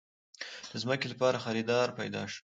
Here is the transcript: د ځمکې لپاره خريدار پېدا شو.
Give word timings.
د 0.69 0.71
ځمکې 0.81 1.07
لپاره 1.13 1.43
خريدار 1.45 1.87
پېدا 1.99 2.23
شو. 2.31 2.41